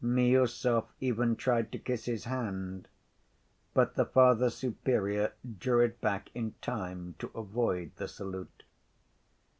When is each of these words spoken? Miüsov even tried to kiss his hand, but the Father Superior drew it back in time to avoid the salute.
Miüsov 0.03 0.87
even 0.99 1.35
tried 1.35 1.71
to 1.71 1.77
kiss 1.77 2.05
his 2.05 2.23
hand, 2.23 2.87
but 3.75 3.93
the 3.93 4.03
Father 4.07 4.49
Superior 4.49 5.33
drew 5.59 5.81
it 5.81 6.01
back 6.01 6.31
in 6.33 6.55
time 6.59 7.13
to 7.19 7.27
avoid 7.35 7.91
the 7.97 8.07
salute. 8.07 8.63